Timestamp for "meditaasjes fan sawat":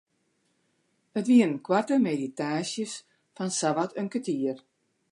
2.09-3.91